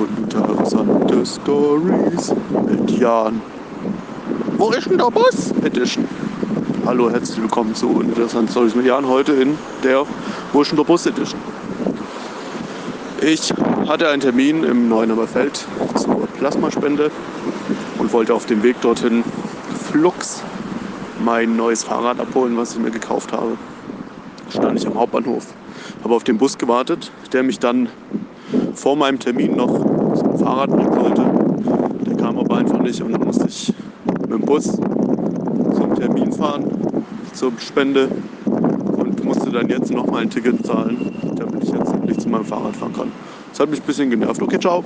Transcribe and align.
Interessante 0.00 1.26
Stories 1.26 2.34
mit 2.66 2.90
Jan. 2.98 3.42
Wo 4.56 4.70
ist 4.70 4.88
denn 4.88 4.96
der 4.96 5.10
Bus 5.10 5.52
Edition? 5.62 6.08
Hallo, 6.86 7.10
herzlich 7.10 7.42
willkommen 7.42 7.74
zu 7.74 8.00
Interessante 8.00 8.50
Stories 8.50 8.74
mit 8.74 8.86
Jan. 8.86 9.06
Heute 9.06 9.32
in 9.32 9.58
der 9.84 10.06
Wo 10.52 10.62
ist 10.62 10.70
denn 10.70 10.78
der 10.78 10.84
Bus 10.84 11.04
Edition? 11.04 11.38
Ich 13.20 13.52
hatte 13.86 14.08
einen 14.08 14.22
Termin 14.22 14.64
im 14.64 14.88
Neuenhammer 14.88 15.26
Feld 15.26 15.66
zur 15.96 16.26
Plasmaspende 16.38 17.10
und 17.98 18.10
wollte 18.14 18.32
auf 18.32 18.46
dem 18.46 18.62
Weg 18.62 18.80
dorthin 18.80 19.22
flux 19.90 20.42
mein 21.22 21.56
neues 21.56 21.84
Fahrrad 21.84 22.18
abholen, 22.18 22.56
was 22.56 22.72
ich 22.72 22.78
mir 22.78 22.90
gekauft 22.90 23.32
habe. 23.32 23.58
Stand 24.48 24.78
ich 24.78 24.86
am 24.86 24.94
Hauptbahnhof, 24.94 25.46
habe 26.02 26.14
auf 26.14 26.24
den 26.24 26.38
Bus 26.38 26.56
gewartet, 26.56 27.12
der 27.34 27.42
mich 27.42 27.58
dann 27.58 27.90
vor 28.74 28.96
meinem 28.96 29.18
Termin 29.18 29.56
noch 29.56 29.89
zum 30.14 30.38
Fahrrad 30.38 30.70
bringen 30.70 30.92
sollte. 30.92 31.24
Der 32.06 32.16
kam 32.16 32.38
aber 32.38 32.56
einfach 32.58 32.80
nicht 32.80 33.02
und 33.02 33.12
dann 33.12 33.24
musste 33.24 33.46
ich 33.48 33.72
mit 34.20 34.30
dem 34.30 34.40
Bus 34.40 34.64
zum 34.64 35.94
Termin 35.96 36.32
fahren, 36.32 36.64
zur 37.32 37.52
Spende 37.58 38.08
und 38.44 39.24
musste 39.24 39.50
dann 39.50 39.68
jetzt 39.68 39.92
nochmal 39.92 40.22
ein 40.22 40.30
Ticket 40.30 40.64
zahlen, 40.64 40.98
damit 41.36 41.64
ich 41.64 41.70
jetzt 41.70 41.92
endlich 41.92 42.18
zu 42.18 42.28
meinem 42.28 42.44
Fahrrad 42.44 42.76
fahren 42.76 42.92
kann. 42.92 43.12
Das 43.50 43.60
hat 43.60 43.70
mich 43.70 43.80
ein 43.80 43.86
bisschen 43.86 44.10
genervt. 44.10 44.42
Okay, 44.42 44.58
ciao. 44.58 44.84